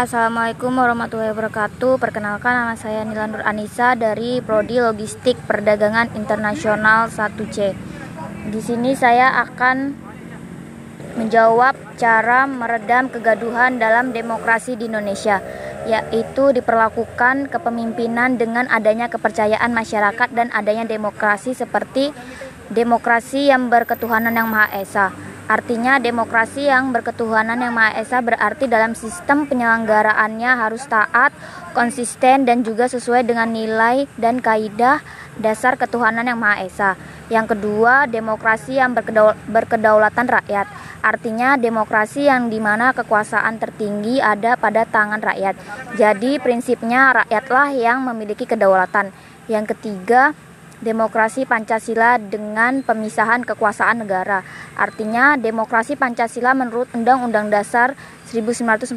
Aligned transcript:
Assalamualaikum 0.00 0.80
warahmatullahi 0.80 1.36
wabarakatuh. 1.36 2.00
Perkenalkan 2.00 2.56
nama 2.56 2.72
saya 2.72 3.04
Nila 3.04 3.28
Nur 3.28 3.44
Anissa 3.44 3.92
dari 3.92 4.40
Prodi 4.40 4.80
Logistik 4.80 5.36
Perdagangan 5.44 6.16
Internasional 6.16 7.12
1C. 7.12 7.76
Di 8.48 8.60
sini 8.64 8.96
saya 8.96 9.44
akan 9.44 9.92
menjawab 11.20 12.00
cara 12.00 12.48
meredam 12.48 13.12
kegaduhan 13.12 13.76
dalam 13.76 14.16
demokrasi 14.16 14.80
di 14.80 14.88
Indonesia, 14.88 15.44
yaitu 15.84 16.48
diperlakukan 16.56 17.52
kepemimpinan 17.52 18.40
dengan 18.40 18.72
adanya 18.72 19.12
kepercayaan 19.12 19.68
masyarakat 19.68 20.32
dan 20.32 20.48
adanya 20.56 20.88
demokrasi 20.88 21.52
seperti 21.52 22.08
demokrasi 22.72 23.52
yang 23.52 23.68
berketuhanan 23.68 24.32
yang 24.32 24.48
Maha 24.48 24.80
Esa 24.80 25.29
Artinya 25.50 25.98
demokrasi 25.98 26.70
yang 26.70 26.94
berketuhanan 26.94 27.58
yang 27.58 27.74
Maha 27.74 27.98
Esa 27.98 28.22
berarti 28.22 28.70
dalam 28.70 28.94
sistem 28.94 29.50
penyelenggaraannya 29.50 30.46
harus 30.46 30.86
taat, 30.86 31.34
konsisten 31.74 32.46
dan 32.46 32.62
juga 32.62 32.86
sesuai 32.86 33.26
dengan 33.26 33.50
nilai 33.50 34.06
dan 34.14 34.38
kaidah 34.38 35.02
dasar 35.42 35.74
ketuhanan 35.74 36.30
yang 36.30 36.38
Maha 36.38 36.62
Esa. 36.62 36.90
Yang 37.34 37.58
kedua, 37.58 38.06
demokrasi 38.06 38.78
yang 38.78 38.94
berkedaulatan 39.50 40.26
rakyat. 40.30 40.70
Artinya 41.02 41.58
demokrasi 41.58 42.30
yang 42.30 42.46
di 42.46 42.62
mana 42.62 42.94
kekuasaan 42.94 43.58
tertinggi 43.58 44.22
ada 44.22 44.54
pada 44.54 44.86
tangan 44.86 45.18
rakyat. 45.18 45.58
Jadi 45.98 46.38
prinsipnya 46.38 47.10
rakyatlah 47.26 47.74
yang 47.74 48.06
memiliki 48.06 48.46
kedaulatan. 48.46 49.10
Yang 49.50 49.74
ketiga, 49.74 50.30
demokrasi 50.80 51.44
Pancasila 51.44 52.16
dengan 52.16 52.80
pemisahan 52.80 53.44
kekuasaan 53.44 54.00
negara. 54.04 54.40
Artinya, 54.76 55.36
demokrasi 55.36 55.94
Pancasila 55.94 56.56
menurut 56.56 56.88
Undang-Undang 56.96 57.52
Dasar 57.52 57.92
1945 58.32 58.96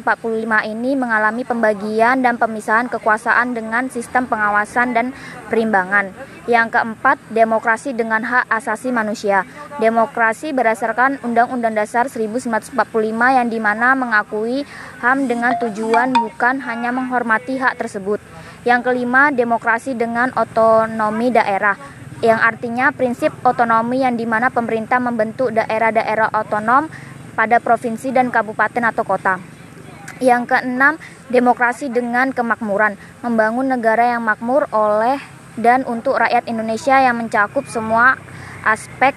ini 0.70 0.94
mengalami 0.94 1.42
pembagian 1.42 2.22
dan 2.24 2.40
pemisahan 2.40 2.86
kekuasaan 2.88 3.52
dengan 3.52 3.90
sistem 3.92 4.24
pengawasan 4.30 4.96
dan 4.96 5.10
perimbangan. 5.52 6.14
Yang 6.48 6.78
keempat, 6.78 7.16
demokrasi 7.34 7.92
dengan 7.92 8.24
hak 8.24 8.48
asasi 8.48 8.94
manusia. 8.94 9.42
Demokrasi 9.82 10.54
berdasarkan 10.54 11.20
Undang-Undang 11.26 11.74
Dasar 11.74 12.06
1945 12.06 12.78
yang 13.36 13.48
di 13.50 13.58
mana 13.58 13.98
mengakui 13.98 14.62
HAM 15.02 15.26
dengan 15.26 15.58
tujuan 15.60 16.14
bukan 16.14 16.62
hanya 16.62 16.94
menghormati 16.94 17.58
hak 17.58 17.76
tersebut. 17.76 18.22
Yang 18.64 18.80
kelima, 18.88 19.28
demokrasi 19.28 19.92
dengan 19.92 20.32
otonomi 20.32 21.28
daerah 21.28 21.76
yang 22.24 22.40
artinya 22.40 22.88
prinsip 22.96 23.28
otonomi 23.44 24.00
yang 24.00 24.16
di 24.16 24.24
mana 24.24 24.48
pemerintah 24.48 24.96
membentuk 24.96 25.52
daerah-daerah 25.52 26.32
otonom 26.32 26.88
pada 27.36 27.60
provinsi 27.60 28.08
dan 28.08 28.32
kabupaten 28.32 28.80
atau 28.88 29.04
kota. 29.04 29.36
Yang 30.24 30.56
keenam, 30.56 30.96
demokrasi 31.28 31.92
dengan 31.92 32.32
kemakmuran, 32.32 32.96
membangun 33.20 33.68
negara 33.68 34.16
yang 34.16 34.24
makmur 34.24 34.64
oleh 34.72 35.20
dan 35.60 35.84
untuk 35.84 36.16
rakyat 36.16 36.48
Indonesia 36.48 36.96
yang 36.96 37.20
mencakup 37.20 37.68
semua 37.68 38.16
aspek 38.64 39.12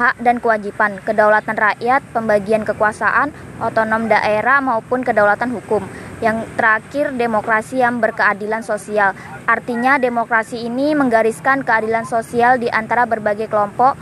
hak 0.00 0.16
dan 0.22 0.40
kewajiban, 0.40 1.02
kedaulatan 1.02 1.58
rakyat, 1.58 2.00
pembagian 2.14 2.62
kekuasaan, 2.64 3.34
otonom 3.60 4.06
daerah 4.06 4.62
maupun 4.62 5.04
kedaulatan 5.04 5.50
hukum. 5.52 5.84
Yang 6.18 6.50
terakhir, 6.58 7.14
demokrasi 7.14 7.78
yang 7.78 8.02
berkeadilan 8.02 8.66
sosial. 8.66 9.14
Artinya, 9.46 10.02
demokrasi 10.02 10.66
ini 10.66 10.92
menggariskan 10.98 11.62
keadilan 11.62 12.04
sosial 12.04 12.58
di 12.58 12.66
antara 12.66 13.06
berbagai 13.06 13.46
kelompok, 13.46 13.94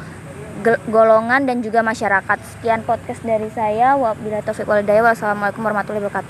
golongan, 0.88 1.44
dan 1.44 1.60
juga 1.60 1.84
masyarakat. 1.84 2.38
Sekian 2.56 2.82
podcast 2.88 3.20
dari 3.20 3.52
saya. 3.52 4.00
Wabillahi 4.00 4.42
taufiq 4.42 4.64
walhidayah. 4.64 5.12
Wassalamualaikum 5.12 5.60
warahmatullahi 5.60 6.08
wabarakatuh. 6.08 6.24